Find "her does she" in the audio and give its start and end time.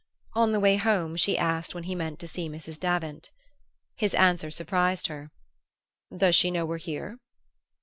5.05-6.49